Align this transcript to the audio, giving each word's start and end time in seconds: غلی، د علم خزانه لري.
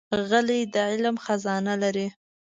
غلی، 0.29 0.61
د 0.73 0.75
علم 0.91 1.15
خزانه 1.25 1.73
لري. 1.83 2.07